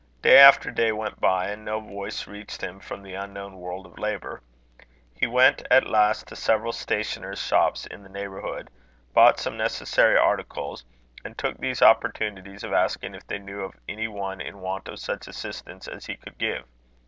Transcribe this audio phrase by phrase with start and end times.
[0.23, 3.99] Day after day went by, and no voice reached him from the unknown world of
[3.99, 4.41] labour.
[5.13, 8.71] He went at last to several stationers' shops in the neighbourhood,
[9.13, 10.83] bought some necessary articles,
[11.23, 14.97] and took these opportunities of asking if they knew of any one in want of
[14.97, 16.65] such assistance as he could give.